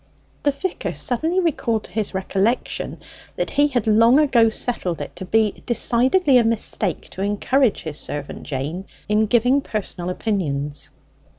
[0.41, 3.03] The vicar suddenly recalled to his recollection
[3.35, 7.99] that he had long ago settled it to be decidedly a mistake to encourage his
[7.99, 10.89] servant Jane in giving personal opinions.